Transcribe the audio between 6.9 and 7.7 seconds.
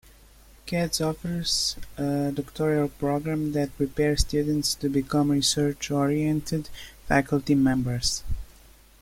faculty